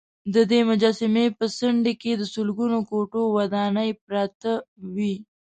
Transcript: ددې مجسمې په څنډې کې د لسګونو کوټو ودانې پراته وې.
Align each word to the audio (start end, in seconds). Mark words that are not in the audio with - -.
ددې 0.33 0.59
مجسمې 0.69 1.25
په 1.37 1.45
څنډې 1.57 1.93
کې 2.01 2.11
د 2.15 2.21
لسګونو 2.31 2.77
کوټو 2.89 3.21
ودانې 3.35 3.89
پراته 4.03 4.53
وې. 4.95 5.13